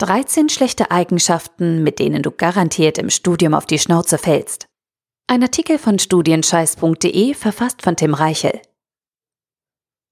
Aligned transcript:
13 0.00 0.48
schlechte 0.48 0.90
Eigenschaften, 0.90 1.82
mit 1.82 1.98
denen 1.98 2.22
du 2.22 2.30
garantiert 2.30 2.96
im 2.96 3.10
Studium 3.10 3.52
auf 3.52 3.66
die 3.66 3.78
Schnauze 3.78 4.16
fällst. 4.16 4.66
Ein 5.26 5.42
Artikel 5.42 5.78
von 5.78 5.98
studienscheiß.de 5.98 7.34
verfasst 7.34 7.82
von 7.82 7.96
Tim 7.96 8.14
Reichel. 8.14 8.62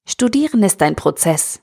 Studieren 0.06 0.62
ist 0.62 0.82
ein 0.82 0.94
Prozess. 0.94 1.62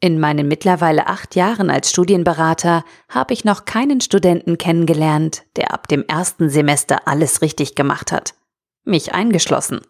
In 0.00 0.20
meinen 0.20 0.46
mittlerweile 0.46 1.08
acht 1.08 1.34
Jahren 1.34 1.68
als 1.68 1.90
Studienberater 1.90 2.84
habe 3.08 3.34
ich 3.34 3.44
noch 3.44 3.64
keinen 3.64 4.00
Studenten 4.00 4.56
kennengelernt, 4.56 5.42
der 5.56 5.74
ab 5.74 5.88
dem 5.88 6.04
ersten 6.06 6.50
Semester 6.50 7.08
alles 7.08 7.42
richtig 7.42 7.74
gemacht 7.74 8.12
hat. 8.12 8.34
Mich 8.84 9.14
eingeschlossen. 9.14 9.80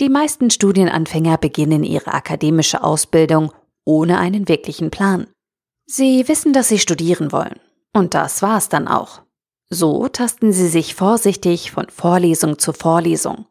Die 0.00 0.08
meisten 0.08 0.48
Studienanfänger 0.48 1.36
beginnen 1.36 1.84
ihre 1.84 2.14
akademische 2.14 2.82
Ausbildung 2.82 3.52
ohne 3.84 4.18
einen 4.18 4.48
wirklichen 4.48 4.90
Plan. 4.90 5.26
Sie 5.92 6.28
wissen, 6.28 6.52
dass 6.52 6.68
sie 6.68 6.78
studieren 6.78 7.32
wollen. 7.32 7.58
Und 7.92 8.14
das 8.14 8.42
war's 8.42 8.68
dann 8.68 8.86
auch. 8.86 9.22
So 9.70 10.06
tasten 10.06 10.52
sie 10.52 10.68
sich 10.68 10.94
vorsichtig 10.94 11.72
von 11.72 11.88
Vorlesung 11.90 12.60
zu 12.60 12.72
Vorlesung, 12.72 13.46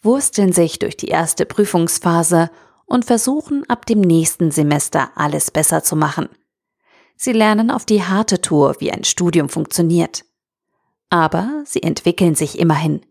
wursteln 0.00 0.52
sich 0.52 0.78
durch 0.78 0.96
die 0.96 1.08
erste 1.08 1.46
Prüfungsphase 1.46 2.48
und 2.86 3.06
versuchen 3.06 3.68
ab 3.68 3.86
dem 3.86 4.02
nächsten 4.02 4.52
Semester 4.52 5.10
alles 5.16 5.50
besser 5.50 5.82
zu 5.82 5.96
machen. 5.96 6.28
Sie 7.16 7.32
lernen 7.32 7.72
auf 7.72 7.86
die 7.86 8.04
harte 8.04 8.40
Tour, 8.40 8.76
wie 8.78 8.92
ein 8.92 9.02
Studium 9.02 9.48
funktioniert. 9.48 10.24
Aber 11.08 11.64
sie 11.66 11.82
entwickeln 11.82 12.36
sich 12.36 12.60
immerhin. 12.60 13.04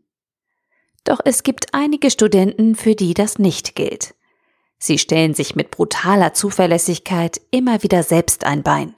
Doch 1.03 1.19
es 1.25 1.43
gibt 1.43 1.73
einige 1.73 2.09
Studenten, 2.09 2.75
für 2.75 2.95
die 2.95 3.13
das 3.13 3.39
nicht 3.39 3.75
gilt. 3.75 4.15
Sie 4.79 4.97
stellen 4.97 5.33
sich 5.33 5.55
mit 5.55 5.71
brutaler 5.71 6.33
Zuverlässigkeit 6.33 7.41
immer 7.51 7.83
wieder 7.83 8.01
selbst 8.03 8.45
ein 8.45 8.63
Bein. 8.63 8.95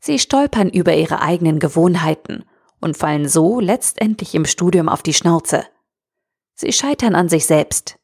Sie 0.00 0.18
stolpern 0.18 0.70
über 0.70 0.94
ihre 0.94 1.20
eigenen 1.20 1.58
Gewohnheiten 1.58 2.44
und 2.80 2.96
fallen 2.96 3.28
so 3.28 3.60
letztendlich 3.60 4.34
im 4.34 4.46
Studium 4.46 4.88
auf 4.88 5.02
die 5.02 5.14
Schnauze. 5.14 5.64
Sie 6.54 6.72
scheitern 6.72 7.14
an 7.14 7.28
sich 7.28 7.46
selbst. 7.46 7.98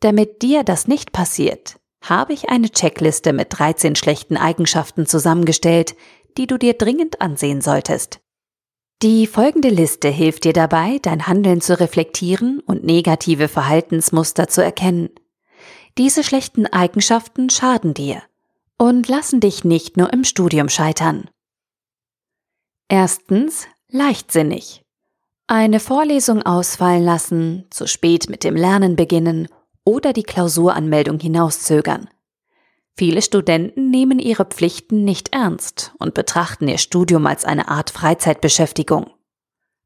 Damit 0.00 0.42
dir 0.42 0.62
das 0.62 0.86
nicht 0.86 1.12
passiert, 1.12 1.80
habe 2.02 2.32
ich 2.32 2.48
eine 2.48 2.70
Checkliste 2.70 3.32
mit 3.32 3.48
13 3.50 3.96
schlechten 3.96 4.36
Eigenschaften 4.36 5.06
zusammengestellt, 5.06 5.96
die 6.36 6.46
du 6.46 6.56
dir 6.58 6.74
dringend 6.74 7.20
ansehen 7.20 7.60
solltest. 7.60 8.20
Die 9.02 9.26
folgende 9.26 9.68
Liste 9.68 10.08
hilft 10.08 10.44
dir 10.44 10.52
dabei, 10.52 10.98
dein 11.02 11.26
Handeln 11.26 11.60
zu 11.60 11.78
reflektieren 11.78 12.60
und 12.60 12.84
negative 12.84 13.48
Verhaltensmuster 13.48 14.48
zu 14.48 14.62
erkennen. 14.62 15.10
Diese 15.98 16.22
schlechten 16.22 16.66
Eigenschaften 16.66 17.50
schaden 17.50 17.92
dir 17.92 18.22
und 18.76 19.08
lassen 19.08 19.40
dich 19.40 19.64
nicht 19.64 19.96
nur 19.96 20.12
im 20.12 20.22
Studium 20.22 20.68
scheitern. 20.68 21.28
Erstens, 22.86 23.66
leichtsinnig. 23.88 24.84
Eine 25.48 25.80
Vorlesung 25.80 26.42
ausfallen 26.42 27.04
lassen, 27.04 27.66
zu 27.70 27.88
spät 27.88 28.30
mit 28.30 28.44
dem 28.44 28.54
Lernen 28.54 28.94
beginnen 28.94 29.48
oder 29.82 30.12
die 30.12 30.22
Klausuranmeldung 30.22 31.18
hinauszögern. 31.18 32.08
Viele 32.96 33.20
Studenten 33.20 33.90
nehmen 33.90 34.20
ihre 34.20 34.44
Pflichten 34.44 35.02
nicht 35.04 35.34
ernst 35.34 35.94
und 35.98 36.14
betrachten 36.14 36.68
ihr 36.68 36.78
Studium 36.78 37.26
als 37.26 37.44
eine 37.44 37.66
Art 37.66 37.90
Freizeitbeschäftigung. 37.90 39.10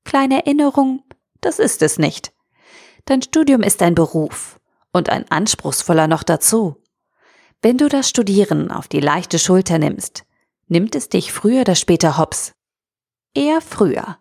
Kleine 0.04 0.44
Erinnerung, 0.44 1.04
das 1.40 1.58
ist 1.58 1.80
es 1.80 1.98
nicht. 1.98 2.34
Dein 3.06 3.22
Studium 3.22 3.62
ist 3.62 3.80
ein 3.80 3.94
Beruf 3.94 4.58
und 4.92 5.08
ein 5.08 5.30
anspruchsvoller 5.30 6.06
noch 6.06 6.22
dazu. 6.22 6.82
Wenn 7.60 7.78
du 7.78 7.88
das 7.88 8.08
Studieren 8.08 8.70
auf 8.70 8.88
die 8.88 9.00
leichte 9.00 9.38
Schulter 9.38 9.78
nimmst, 9.78 10.24
nimmt 10.66 10.94
es 10.94 11.08
dich 11.08 11.32
früher 11.32 11.62
oder 11.62 11.74
später 11.74 12.18
hops. 12.18 12.52
Eher 13.34 13.60
früher. 13.60 14.18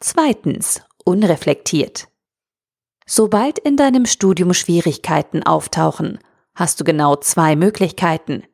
Zweitens, 0.00 0.82
unreflektiert. 1.04 2.08
Sobald 3.06 3.58
in 3.58 3.76
deinem 3.76 4.06
Studium 4.06 4.52
Schwierigkeiten 4.52 5.42
auftauchen, 5.44 6.18
hast 6.54 6.80
du 6.80 6.84
genau 6.84 7.16
zwei 7.16 7.54
Möglichkeiten. 7.54 8.44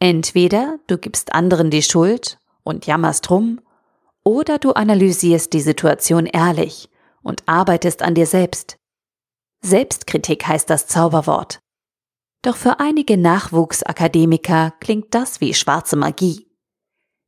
Entweder 0.00 0.78
du 0.86 0.98
gibst 0.98 1.32
anderen 1.32 1.70
die 1.70 1.82
Schuld 1.82 2.38
und 2.64 2.86
jammerst 2.86 3.30
rum, 3.30 3.60
oder 4.24 4.58
du 4.58 4.72
analysierst 4.72 5.52
die 5.52 5.60
Situation 5.60 6.26
ehrlich 6.26 6.90
und 7.22 7.44
arbeitest 7.46 8.02
an 8.02 8.16
dir 8.16 8.26
selbst. 8.26 8.76
Selbstkritik 9.66 10.46
heißt 10.46 10.70
das 10.70 10.86
Zauberwort. 10.86 11.58
Doch 12.42 12.56
für 12.56 12.78
einige 12.78 13.16
Nachwuchsakademiker 13.16 14.74
klingt 14.78 15.12
das 15.12 15.40
wie 15.40 15.54
schwarze 15.54 15.96
Magie. 15.96 16.46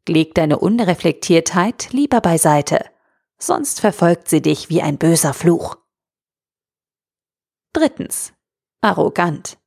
Leg 0.07 0.37
deine 0.37 0.61
Unreflektiertheit 0.61 1.93
lieber 1.93 2.21
beiseite, 2.21 2.85
sonst 3.39 3.81
verfolgt 3.81 4.29
sie 4.29 4.41
dich 4.41 4.71
wie 4.71 4.81
ein 4.81 4.99
böser 4.99 5.35
Fluch. 5.35 5.79
Drittens. 7.73 8.33
Arrogant. 8.81 9.59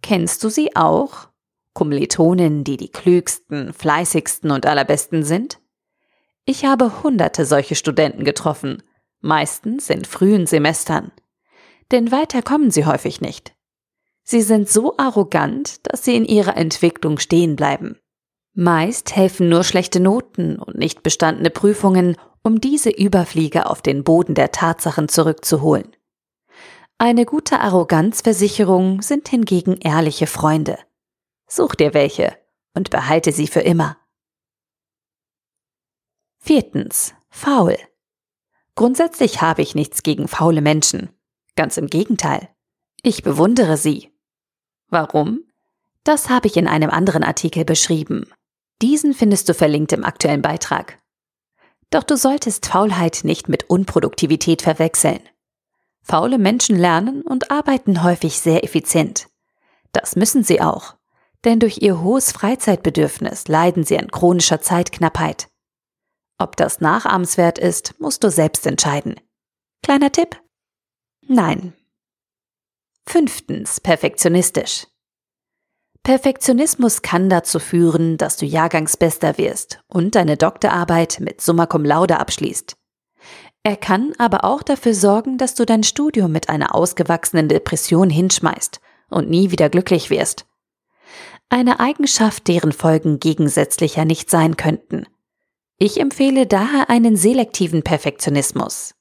Kennst 0.00 0.44
du 0.44 0.50
sie 0.50 0.76
auch? 0.76 1.28
Kommilitonen, 1.74 2.62
die 2.62 2.76
die 2.76 2.90
klügsten, 2.90 3.72
fleißigsten 3.72 4.52
und 4.52 4.64
allerbesten 4.64 5.24
sind? 5.24 5.60
Ich 6.44 6.64
habe 6.64 7.02
hunderte 7.02 7.44
solche 7.44 7.74
Studenten 7.74 8.22
getroffen, 8.24 8.84
meistens 9.20 9.90
in 9.90 10.04
frühen 10.04 10.46
Semestern 10.46 11.10
denn 11.90 12.10
weiter 12.10 12.42
kommen 12.42 12.70
sie 12.70 12.86
häufig 12.86 13.20
nicht. 13.20 13.54
Sie 14.22 14.42
sind 14.42 14.68
so 14.68 14.96
arrogant, 14.98 15.86
dass 15.86 16.04
sie 16.04 16.14
in 16.14 16.24
ihrer 16.24 16.56
Entwicklung 16.56 17.18
stehen 17.18 17.56
bleiben. 17.56 17.98
Meist 18.54 19.16
helfen 19.16 19.48
nur 19.48 19.64
schlechte 19.64 20.00
Noten 20.00 20.58
und 20.58 20.76
nicht 20.76 21.02
bestandene 21.02 21.50
Prüfungen, 21.50 22.16
um 22.42 22.60
diese 22.60 22.90
Überflieger 22.90 23.70
auf 23.70 23.82
den 23.82 24.04
Boden 24.04 24.34
der 24.34 24.52
Tatsachen 24.52 25.08
zurückzuholen. 25.08 25.96
Eine 26.98 27.24
gute 27.24 27.60
Arroganzversicherung 27.60 29.02
sind 29.02 29.28
hingegen 29.28 29.76
ehrliche 29.76 30.26
Freunde. 30.26 30.78
Such 31.46 31.76
dir 31.76 31.94
welche 31.94 32.36
und 32.74 32.90
behalte 32.90 33.32
sie 33.32 33.46
für 33.46 33.60
immer. 33.60 33.96
Viertens. 36.38 37.14
Faul. 37.30 37.76
Grundsätzlich 38.74 39.42
habe 39.42 39.62
ich 39.62 39.74
nichts 39.74 40.02
gegen 40.02 40.28
faule 40.28 40.60
Menschen. 40.60 41.10
Ganz 41.58 41.76
im 41.76 41.88
Gegenteil. 41.88 42.50
Ich 43.02 43.24
bewundere 43.24 43.76
sie. 43.76 44.12
Warum? 44.90 45.40
Das 46.04 46.28
habe 46.28 46.46
ich 46.46 46.56
in 46.56 46.68
einem 46.68 46.88
anderen 46.88 47.24
Artikel 47.24 47.64
beschrieben. 47.64 48.30
Diesen 48.80 49.12
findest 49.12 49.48
du 49.48 49.54
verlinkt 49.54 49.92
im 49.92 50.04
aktuellen 50.04 50.40
Beitrag. 50.40 51.00
Doch 51.90 52.04
du 52.04 52.16
solltest 52.16 52.66
Faulheit 52.66 53.22
nicht 53.24 53.48
mit 53.48 53.68
Unproduktivität 53.68 54.62
verwechseln. 54.62 55.18
Faule 56.00 56.38
Menschen 56.38 56.76
lernen 56.76 57.22
und 57.22 57.50
arbeiten 57.50 58.04
häufig 58.04 58.38
sehr 58.38 58.62
effizient. 58.62 59.26
Das 59.90 60.14
müssen 60.14 60.44
sie 60.44 60.60
auch, 60.60 60.94
denn 61.44 61.58
durch 61.58 61.82
ihr 61.82 62.00
hohes 62.00 62.30
Freizeitbedürfnis 62.30 63.48
leiden 63.48 63.82
sie 63.82 63.98
an 63.98 64.12
chronischer 64.12 64.60
Zeitknappheit. 64.60 65.48
Ob 66.38 66.54
das 66.54 66.80
nachahmenswert 66.80 67.58
ist, 67.58 67.96
musst 67.98 68.22
du 68.22 68.30
selbst 68.30 68.64
entscheiden. 68.64 69.16
Kleiner 69.82 70.12
Tipp, 70.12 70.40
Nein. 71.28 71.74
Fünftens, 73.06 73.80
perfektionistisch. 73.80 74.86
Perfektionismus 76.02 77.02
kann 77.02 77.28
dazu 77.28 77.58
führen, 77.58 78.16
dass 78.16 78.38
du 78.38 78.46
Jahrgangsbester 78.46 79.36
wirst 79.36 79.80
und 79.88 80.14
deine 80.14 80.38
Doktorarbeit 80.38 81.20
mit 81.20 81.42
Summa 81.42 81.66
Cum 81.66 81.84
Laude 81.84 82.18
abschließt. 82.18 82.76
Er 83.62 83.76
kann 83.76 84.14
aber 84.16 84.44
auch 84.44 84.62
dafür 84.62 84.94
sorgen, 84.94 85.36
dass 85.36 85.54
du 85.54 85.66
dein 85.66 85.82
Studium 85.82 86.32
mit 86.32 86.48
einer 86.48 86.74
ausgewachsenen 86.74 87.48
Depression 87.48 88.08
hinschmeißt 88.08 88.80
und 89.10 89.28
nie 89.28 89.50
wieder 89.50 89.68
glücklich 89.68 90.08
wirst. 90.08 90.46
Eine 91.50 91.78
Eigenschaft, 91.78 92.48
deren 92.48 92.72
Folgen 92.72 93.20
gegensätzlicher 93.20 94.06
nicht 94.06 94.30
sein 94.30 94.56
könnten. 94.56 95.04
Ich 95.76 96.00
empfehle 96.00 96.46
daher 96.46 96.88
einen 96.88 97.16
selektiven 97.16 97.82
Perfektionismus. 97.82 98.94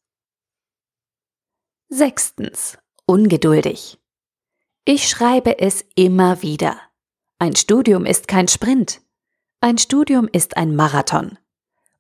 Sechstens. 1.89 2.77
Ungeduldig. 3.05 3.97
Ich 4.83 5.07
schreibe 5.07 5.59
es 5.59 5.85
immer 5.95 6.41
wieder. 6.41 6.75
Ein 7.39 7.55
Studium 7.55 8.05
ist 8.05 8.27
kein 8.27 8.49
Sprint. 8.49 8.99
Ein 9.61 9.77
Studium 9.77 10.27
ist 10.29 10.57
ein 10.57 10.75
Marathon. 10.75 11.39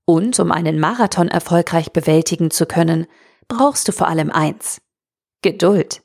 Und 0.03 0.37
um 0.41 0.51
einen 0.51 0.77
Marathon 0.81 1.29
erfolgreich 1.29 1.93
bewältigen 1.93 2.51
zu 2.51 2.65
können, 2.65 3.07
brauchst 3.47 3.87
du 3.87 3.93
vor 3.93 4.09
allem 4.09 4.29
eins. 4.29 4.81
Geduld. 5.41 6.03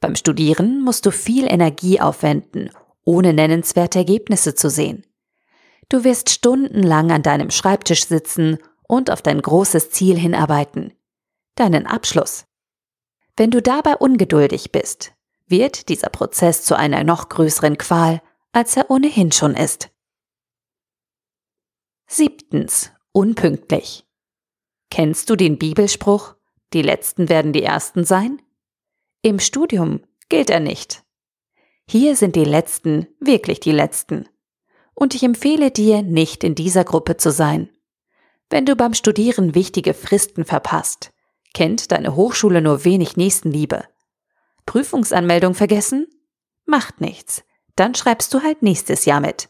Beim 0.00 0.14
Studieren 0.14 0.82
musst 0.82 1.06
du 1.06 1.10
viel 1.10 1.50
Energie 1.50 2.02
aufwenden, 2.02 2.68
ohne 3.04 3.32
nennenswerte 3.32 4.00
Ergebnisse 4.00 4.54
zu 4.54 4.68
sehen. 4.68 5.06
Du 5.88 6.04
wirst 6.04 6.28
stundenlang 6.28 7.10
an 7.10 7.22
deinem 7.22 7.50
Schreibtisch 7.50 8.04
sitzen 8.04 8.58
und 8.86 9.10
auf 9.10 9.22
dein 9.22 9.40
großes 9.40 9.92
Ziel 9.92 10.18
hinarbeiten. 10.18 10.92
Deinen 11.54 11.86
Abschluss. 11.86 12.47
Wenn 13.38 13.52
du 13.52 13.62
dabei 13.62 13.94
ungeduldig 13.94 14.72
bist, 14.72 15.12
wird 15.46 15.88
dieser 15.88 16.08
Prozess 16.08 16.64
zu 16.64 16.76
einer 16.76 17.04
noch 17.04 17.28
größeren 17.28 17.78
Qual, 17.78 18.20
als 18.50 18.76
er 18.76 18.90
ohnehin 18.90 19.30
schon 19.30 19.54
ist. 19.54 19.90
Siebtens. 22.08 22.90
Unpünktlich. 23.12 24.04
Kennst 24.90 25.30
du 25.30 25.36
den 25.36 25.56
Bibelspruch, 25.56 26.34
die 26.72 26.82
Letzten 26.82 27.28
werden 27.28 27.52
die 27.52 27.62
Ersten 27.62 28.04
sein? 28.04 28.42
Im 29.22 29.38
Studium 29.38 30.02
gilt 30.28 30.50
er 30.50 30.60
nicht. 30.60 31.04
Hier 31.88 32.16
sind 32.16 32.34
die 32.34 32.44
Letzten 32.44 33.06
wirklich 33.20 33.60
die 33.60 33.72
Letzten. 33.72 34.28
Und 34.94 35.14
ich 35.14 35.22
empfehle 35.22 35.70
dir, 35.70 36.02
nicht 36.02 36.42
in 36.42 36.56
dieser 36.56 36.82
Gruppe 36.82 37.16
zu 37.16 37.30
sein. 37.30 37.70
Wenn 38.50 38.66
du 38.66 38.74
beim 38.74 38.94
Studieren 38.94 39.54
wichtige 39.54 39.94
Fristen 39.94 40.44
verpasst, 40.44 41.12
kennt 41.54 41.92
deine 41.92 42.14
Hochschule 42.14 42.60
nur 42.60 42.84
wenig 42.84 43.16
Nächstenliebe. 43.16 43.84
Prüfungsanmeldung 44.66 45.54
vergessen? 45.54 46.06
Macht 46.66 47.00
nichts. 47.00 47.44
Dann 47.76 47.94
schreibst 47.94 48.34
du 48.34 48.42
halt 48.42 48.62
nächstes 48.62 49.04
Jahr 49.04 49.20
mit. 49.20 49.48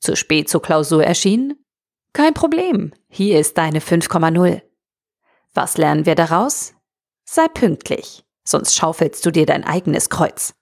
Zu 0.00 0.16
spät 0.16 0.48
zur 0.48 0.62
Klausur 0.62 1.04
erschienen? 1.04 1.64
Kein 2.12 2.34
Problem. 2.34 2.92
Hier 3.08 3.38
ist 3.38 3.58
deine 3.58 3.80
5,0. 3.80 4.62
Was 5.54 5.76
lernen 5.76 6.06
wir 6.06 6.14
daraus? 6.14 6.74
Sei 7.24 7.46
pünktlich, 7.48 8.24
sonst 8.44 8.74
schaufelst 8.74 9.24
du 9.24 9.30
dir 9.30 9.46
dein 9.46 9.64
eigenes 9.64 10.10
Kreuz. 10.10 10.54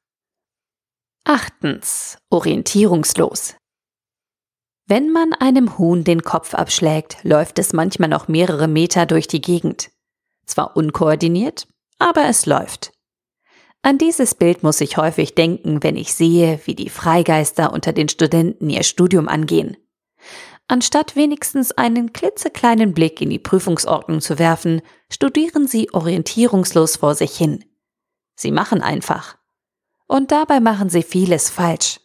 Achtens. 1.24 2.19
Orientierungslos. 2.31 3.54
Wenn 4.86 5.10
man 5.10 5.34
einem 5.34 5.78
Huhn 5.78 6.04
den 6.04 6.22
Kopf 6.22 6.54
abschlägt, 6.54 7.19
läuft 7.22 7.58
es 7.58 7.72
manchmal 7.72 8.08
noch 8.08 8.28
mehrere 8.28 8.69
Meter 8.69 9.04
durch 9.04 9.28
die 9.28 9.42
Gegend. 9.42 9.90
Zwar 10.48 10.76
unkoordiniert, 10.76 11.68
aber 11.98 12.24
es 12.24 12.46
läuft. 12.46 12.92
An 13.82 13.98
dieses 13.98 14.34
Bild 14.34 14.62
muss 14.62 14.80
ich 14.80 14.96
häufig 14.96 15.34
denken, 15.34 15.82
wenn 15.82 15.96
ich 15.96 16.14
sehe, 16.14 16.58
wie 16.64 16.74
die 16.74 16.88
Freigeister 16.88 17.72
unter 17.72 17.92
den 17.92 18.08
Studenten 18.08 18.70
ihr 18.70 18.82
Studium 18.82 19.28
angehen. 19.28 19.76
Anstatt 20.66 21.16
wenigstens 21.16 21.72
einen 21.72 22.12
klitzekleinen 22.12 22.94
Blick 22.94 23.20
in 23.20 23.30
die 23.30 23.38
Prüfungsordnung 23.38 24.20
zu 24.20 24.38
werfen, 24.38 24.80
studieren 25.10 25.68
sie 25.68 25.92
orientierungslos 25.92 26.96
vor 26.96 27.14
sich 27.14 27.36
hin. 27.36 27.64
Sie 28.34 28.50
machen 28.50 28.82
einfach. 28.82 29.36
Und 30.06 30.32
dabei 30.32 30.60
machen 30.60 30.88
sie 30.88 31.02
vieles 31.02 31.50
falsch. 31.50 32.00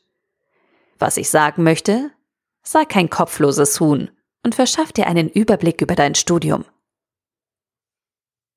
Was 1.00 1.18
ich 1.18 1.30
sagen 1.30 1.64
möchte, 1.64 2.12
sei 2.62 2.86
kein 2.86 3.10
kopfloses 3.10 3.80
Huhn 3.80 4.12
und 4.44 4.56
verschaff 4.56 4.92
dir 4.92 5.08
einen 5.08 5.30
Überblick 5.30 5.82
über 5.82 5.96
dein 5.96 6.16
Studium. 6.16 6.66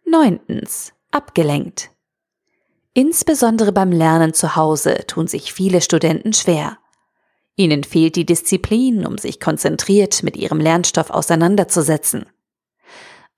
Neuntens. 0.08 0.92
Abgelenkt. 1.10 1.90
Insbesondere 2.94 3.72
beim 3.72 3.90
Lernen 3.90 4.34
zu 4.34 4.54
Hause 4.54 5.04
tun 5.08 5.26
sich 5.26 5.52
viele 5.52 5.80
Studenten 5.80 6.32
schwer. 6.32 6.78
Ihnen 7.56 7.82
fehlt 7.82 8.14
die 8.14 8.24
Disziplin, 8.24 9.04
um 9.04 9.18
sich 9.18 9.40
konzentriert 9.40 10.22
mit 10.22 10.36
ihrem 10.36 10.60
Lernstoff 10.60 11.10
auseinanderzusetzen. 11.10 12.26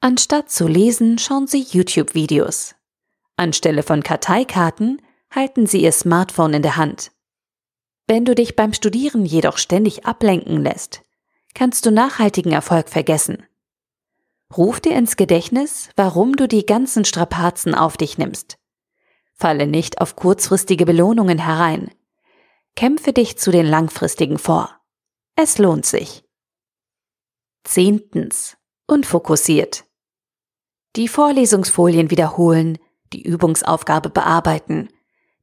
Anstatt 0.01 0.51
zu 0.51 0.69
lesen, 0.69 1.19
schauen 1.19 1.47
sie 1.47 1.63
YouTube-Videos. 1.63 2.75
Anstelle 3.37 3.83
von 3.83 4.03
Karteikarten 4.03 5.01
halten 5.35 5.67
sie 5.67 5.83
ihr 5.83 5.93
Smartphone 5.93 6.53
in 6.53 6.63
der 6.63 6.77
Hand. 6.77 7.13
Wenn 8.07 8.27
du 8.27 8.35
dich 8.35 8.57
beim 8.57 8.75
Studieren 8.75 9.25
jedoch 9.25 9.57
ständig 9.57 10.05
ablenken 10.05 10.63
lässt, 10.63 11.01
kannst 11.55 11.87
du 11.87 11.91
nachhaltigen 11.91 12.53
Erfolg 12.53 12.91
vergessen. 12.91 13.48
Ruf 14.57 14.81
dir 14.81 14.97
ins 14.97 15.17
Gedächtnis, 15.17 15.91
warum 15.97 16.37
du 16.37 16.49
die 16.49 16.65
ganzen 16.65 17.05
Strapazen 17.05 17.75
auf 17.75 17.97
dich 17.97 18.17
nimmst. 18.17 18.59
Falle 19.35 19.67
nicht 19.67 20.01
auf 20.01 20.17
kurzfristige 20.17 20.87
Belohnungen 20.87 21.39
herein. 21.39 21.91
Kämpfe 22.75 23.13
dich 23.13 23.39
zu 23.39 23.51
den 23.51 23.67
langfristigen 23.67 24.39
vor. 24.39 24.81
Es 25.37 25.59
lohnt 25.59 25.87
sich. 25.87 26.25
Zehntens. 27.65 28.57
Unfokussiert. 28.87 29.85
Die 30.97 31.09
Vorlesungsfolien 31.09 32.11
wiederholen, 32.11 32.79
die 33.13 33.23
Übungsaufgabe 33.23 34.09
bearbeiten, 34.09 34.89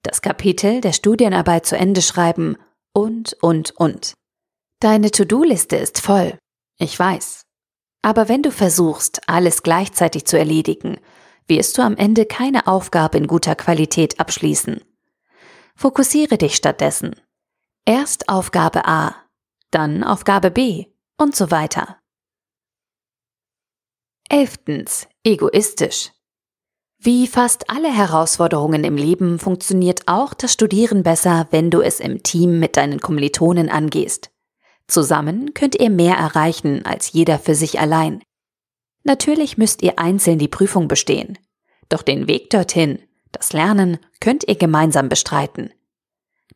das 0.01 0.21
Kapitel 0.21 0.81
der 0.81 0.93
Studienarbeit 0.93 1.65
zu 1.65 1.77
Ende 1.77 2.01
schreiben 2.01 2.57
und, 2.91 3.33
und, 3.41 3.71
und. 3.77 4.15
Deine 4.79 5.11
To-Do-Liste 5.11 5.75
ist 5.75 6.01
voll. 6.01 6.37
Ich 6.77 6.97
weiß. 6.97 7.44
Aber 8.05 8.29
wenn 8.29 8.43
du 8.43 8.51
versuchst, 8.51 9.21
alles 9.25 9.63
gleichzeitig 9.63 10.25
zu 10.25 10.37
erledigen 10.37 10.99
wirst 11.47 11.75
du 11.75 11.81
am 11.81 11.97
Ende 11.97 12.27
keine 12.27 12.67
Aufgabe 12.67 13.17
in 13.17 13.25
guter 13.25 13.55
Qualität 13.55 14.19
abschließen. 14.19 14.79
Fokussiere 15.75 16.37
dich 16.37 16.55
stattdessen. 16.55 17.15
Erst 17.83 18.29
Aufgabe 18.29 18.85
A, 18.85 19.15
dann 19.71 20.03
Aufgabe 20.03 20.51
B 20.51 20.85
und 21.17 21.35
so 21.35 21.49
weiter. 21.49 21.97
Elftens. 24.29 25.07
Egoistisch. 25.23 26.11
Wie 26.99 27.25
fast 27.25 27.71
alle 27.71 27.91
Herausforderungen 27.91 28.83
im 28.83 28.97
Leben 28.97 29.39
funktioniert 29.39 30.01
auch 30.05 30.35
das 30.35 30.53
Studieren 30.53 31.01
besser, 31.01 31.47
wenn 31.49 31.71
du 31.71 31.81
es 31.81 31.99
im 31.99 32.21
Team 32.21 32.59
mit 32.59 32.77
deinen 32.77 32.99
Kommilitonen 32.99 33.69
angehst. 33.69 34.29
Zusammen 34.87 35.53
könnt 35.53 35.79
ihr 35.79 35.89
mehr 35.89 36.15
erreichen 36.15 36.85
als 36.85 37.11
jeder 37.11 37.39
für 37.39 37.55
sich 37.55 37.79
allein. 37.79 38.21
Natürlich 39.03 39.57
müsst 39.57 39.81
ihr 39.81 39.99
einzeln 39.99 40.39
die 40.39 40.47
Prüfung 40.47 40.87
bestehen. 40.87 41.37
Doch 41.89 42.01
den 42.01 42.27
Weg 42.27 42.49
dorthin, 42.49 42.99
das 43.31 43.53
Lernen, 43.53 43.99
könnt 44.19 44.47
ihr 44.47 44.55
gemeinsam 44.55 45.09
bestreiten. 45.09 45.71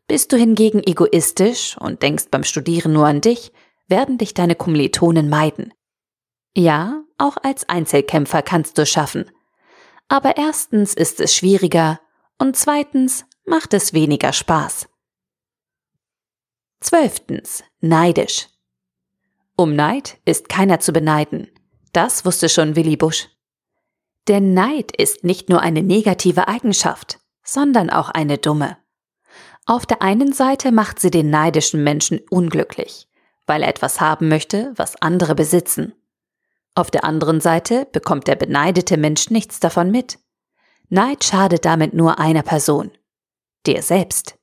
Bist 0.07 0.31
du 0.31 0.37
hingegen 0.37 0.81
egoistisch 0.83 1.77
und 1.77 2.01
denkst 2.01 2.25
beim 2.31 2.43
Studieren 2.43 2.93
nur 2.93 3.05
an 3.05 3.21
dich, 3.21 3.51
werden 3.87 4.17
dich 4.17 4.33
deine 4.33 4.55
Kommilitonen 4.55 5.29
meiden. 5.29 5.73
Ja, 6.55 7.03
auch 7.17 7.37
als 7.43 7.69
Einzelkämpfer 7.69 8.41
kannst 8.41 8.77
du 8.77 8.85
schaffen. 8.85 9.29
Aber 10.07 10.37
erstens 10.37 10.95
ist 10.95 11.19
es 11.19 11.35
schwieriger 11.35 11.99
und 12.39 12.55
zweitens 12.55 13.25
macht 13.45 13.73
es 13.73 13.93
weniger 13.93 14.33
Spaß. 14.33 14.87
Zwölftens. 16.79 17.63
Neidisch. 17.81 18.47
Um 19.55 19.75
Neid 19.75 20.17
ist 20.23 20.47
keiner 20.47 20.79
zu 20.79 20.93
beneiden. 20.93 21.49
Das 21.91 22.23
wusste 22.23 22.47
schon 22.47 22.75
Willy 22.75 22.95
Busch. 22.95 23.27
Denn 24.27 24.53
Neid 24.53 24.95
ist 24.95 25.23
nicht 25.23 25.49
nur 25.49 25.61
eine 25.61 25.83
negative 25.83 26.47
Eigenschaft, 26.47 27.19
sondern 27.43 27.89
auch 27.89 28.09
eine 28.09 28.37
dumme. 28.37 28.77
Auf 29.65 29.85
der 29.85 30.01
einen 30.01 30.33
Seite 30.33 30.71
macht 30.71 30.99
sie 30.99 31.11
den 31.11 31.30
neidischen 31.30 31.83
Menschen 31.83 32.21
unglücklich, 32.30 33.07
weil 33.45 33.61
er 33.61 33.69
etwas 33.69 33.99
haben 33.99 34.30
möchte, 34.30 34.71
was 34.77 35.01
andere 35.01 35.35
besitzen. 35.35 35.94
Auf 36.75 36.89
der 36.89 37.04
anderen 37.04 37.42
Seite 37.42 37.85
bekommt 37.92 38.27
der 38.27 38.35
beneidete 38.35 38.95
Mensch 38.97 39.30
nichts 39.30 39.59
davon 39.59 39.92
mit. 39.92 40.19
Neid 40.87 41.23
schadet 41.23 41.65
damit 41.65 41.94
nur 41.94 42.18
einer 42.19 42.42
Person, 42.42 42.92
dir 43.68 43.83
selbst. 43.83 44.38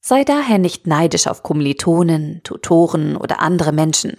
Sei 0.00 0.24
daher 0.24 0.58
nicht 0.58 0.86
neidisch 0.86 1.26
auf 1.26 1.42
Kommilitonen, 1.42 2.42
Tutoren 2.42 3.16
oder 3.16 3.40
andere 3.40 3.72
Menschen. 3.72 4.18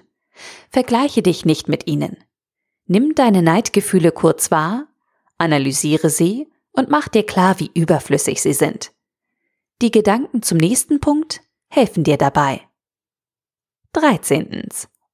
Vergleiche 0.70 1.22
dich 1.22 1.46
nicht 1.46 1.68
mit 1.68 1.88
ihnen. 1.88 2.18
Nimm 2.86 3.16
deine 3.16 3.42
Neidgefühle 3.42 4.12
kurz 4.12 4.52
wahr, 4.52 4.88
analysiere 5.38 6.10
sie 6.10 6.52
und 6.72 6.90
mach 6.90 7.08
dir 7.08 7.26
klar, 7.26 7.60
wie 7.60 7.72
überflüssig 7.74 8.42
sie 8.42 8.54
sind. 8.54 8.92
Die 9.82 9.92
Gedanken 9.92 10.44
zum 10.44 10.58
nächsten 10.58 11.00
Punkt 11.00 11.42
helfen 11.70 12.04
dir 12.04 12.18
dabei. 12.18 12.62
13. 13.94 14.68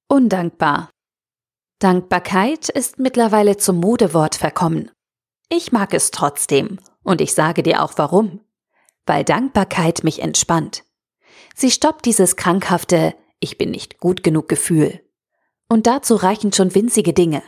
Undankbar. 0.10 0.90
Dankbarkeit 1.80 2.70
ist 2.70 3.00
mittlerweile 3.00 3.58
zum 3.58 3.80
Modewort 3.80 4.36
verkommen. 4.36 4.92
Ich 5.50 5.72
mag 5.72 5.94
es 5.94 6.12
trotzdem 6.12 6.80
und 7.04 7.22
ich 7.22 7.34
sage 7.34 7.64
dir 7.64 7.84
auch 7.84 7.94
warum. 7.98 8.42
Weil 9.08 9.24
Dankbarkeit 9.24 10.04
mich 10.04 10.22
entspannt. 10.22 10.84
Sie 11.56 11.72
stoppt 11.72 12.06
dieses 12.06 12.36
krankhafte 12.36 13.16
Ich 13.40 13.58
bin 13.58 13.72
nicht 13.72 13.98
gut 13.98 14.22
genug 14.22 14.48
Gefühl. 14.48 15.02
Und 15.68 15.88
dazu 15.88 16.16
reichen 16.16 16.54
schon 16.54 16.76
winzige 16.76 17.14
Dinge. 17.14 17.42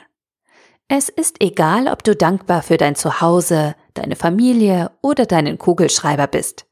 Es 0.87 1.07
ist 1.09 1.35
egal, 1.39 1.87
ob 1.87 2.03
du 2.03 2.15
dankbar 2.15 2.63
für 2.63 2.77
dein 2.77 2.95
Zuhause, 2.95 3.75
deine 3.93 4.15
Familie 4.15 4.89
oder 5.03 5.27
deinen 5.27 5.59
Kugelschreiber 5.59 6.25
bist. 6.25 6.65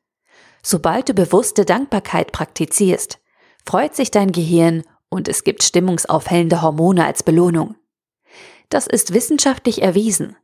Sobald 0.64 1.10
du 1.10 1.14
bewusste 1.14 1.66
Dankbarkeit 1.66 2.32
praktizierst, 2.32 3.20
freut 3.66 3.96
sich 3.96 4.10
dein 4.10 4.32
Gehirn 4.32 4.84
und 5.10 5.28
es 5.28 5.44
gibt 5.44 5.64
stimmungsaufhellende 5.64 6.62
Hormone 6.62 7.06
als 7.06 7.22
Belohnung. 7.22 7.76
Das 8.70 8.88
ist 8.88 9.14
wissenschaftlich 9.14 9.82
erwiesen. 9.82 10.36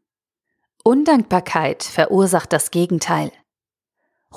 Undankbarkeit 0.84 1.84
verursacht 1.84 2.54
das 2.54 2.70
Gegenteil. 2.70 3.32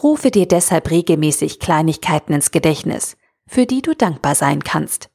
Rufe 0.02 0.30
dir 0.30 0.46
deshalb 0.46 0.90
regelmäßig 0.90 1.58
Kleinigkeiten 1.58 2.34
ins 2.34 2.50
Gedächtnis, 2.50 3.16
für 3.46 3.66
die 3.66 3.82
du 3.82 3.94
dankbar 3.94 4.34
sein 4.34 4.62
kannst. 4.62 5.10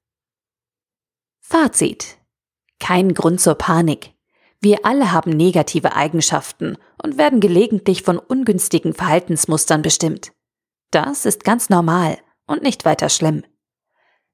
Fazit. 1.40 2.18
Kein 2.80 3.14
Grund 3.14 3.40
zur 3.40 3.56
Panik. 3.56 4.14
Wir 4.60 4.86
alle 4.86 5.12
haben 5.12 5.32
negative 5.32 5.96
Eigenschaften 5.96 6.78
und 7.02 7.18
werden 7.18 7.40
gelegentlich 7.40 8.04
von 8.04 8.18
ungünstigen 8.18 8.94
Verhaltensmustern 8.94 9.82
bestimmt. 9.82 10.34
Das 10.92 11.26
ist 11.26 11.44
ganz 11.44 11.70
normal 11.70 12.18
und 12.48 12.64
nicht 12.64 12.86
weiter 12.86 13.10
schlimm. 13.10 13.44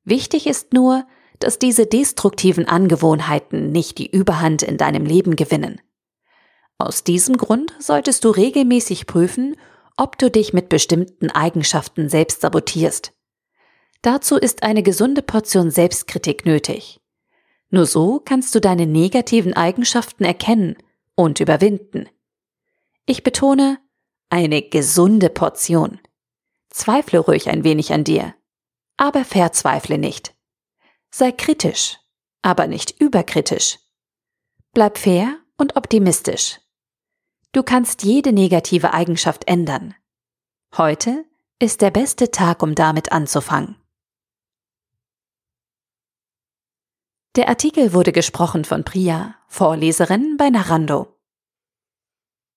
Wichtig 0.03 0.47
ist 0.47 0.73
nur, 0.73 1.05
dass 1.39 1.59
diese 1.59 1.85
destruktiven 1.85 2.67
Angewohnheiten 2.67 3.71
nicht 3.71 3.97
die 3.97 4.09
Überhand 4.09 4.63
in 4.63 4.77
deinem 4.77 5.05
Leben 5.05 5.35
gewinnen. 5.35 5.81
Aus 6.77 7.03
diesem 7.03 7.37
Grund 7.37 7.73
solltest 7.79 8.23
du 8.23 8.29
regelmäßig 8.29 9.07
prüfen, 9.07 9.55
ob 9.97 10.17
du 10.17 10.29
dich 10.29 10.53
mit 10.53 10.69
bestimmten 10.69 11.31
Eigenschaften 11.31 12.07
selbst 12.07 12.41
sabotierst. 12.41 13.13
Dazu 14.01 14.37
ist 14.37 14.63
eine 14.63 14.83
gesunde 14.83 15.23
Portion 15.23 15.71
Selbstkritik 15.71 16.45
nötig. 16.45 17.01
Nur 17.69 17.85
so 17.85 18.21
kannst 18.23 18.55
du 18.55 18.61
deine 18.61 18.85
negativen 18.85 19.53
Eigenschaften 19.53 20.23
erkennen 20.23 20.77
und 21.15 21.39
überwinden. 21.39 22.07
Ich 23.05 23.23
betone, 23.23 23.79
eine 24.29 24.61
gesunde 24.61 25.29
Portion. 25.29 25.99
Zweifle 26.69 27.19
ruhig 27.19 27.49
ein 27.49 27.63
wenig 27.63 27.91
an 27.91 28.03
dir, 28.03 28.35
aber 28.97 29.25
verzweifle 29.25 29.97
nicht. 29.97 30.35
Sei 31.09 31.31
kritisch, 31.31 31.97
aber 32.41 32.67
nicht 32.67 33.01
überkritisch. 33.01 33.79
Bleib 34.73 34.97
fair 34.97 35.39
und 35.57 35.75
optimistisch. 35.75 36.59
Du 37.53 37.63
kannst 37.63 38.03
jede 38.03 38.33
negative 38.33 38.93
Eigenschaft 38.93 39.47
ändern. 39.47 39.95
Heute 40.75 41.25
ist 41.59 41.81
der 41.81 41.91
beste 41.91 42.29
Tag, 42.29 42.61
um 42.61 42.75
damit 42.75 43.11
anzufangen. 43.11 43.77
Der 47.35 47.49
Artikel 47.49 47.93
wurde 47.93 48.11
gesprochen 48.11 48.65
von 48.65 48.83
Priya, 48.83 49.35
Vorleserin 49.47 50.37
bei 50.37 50.49
Narando. 50.49 51.16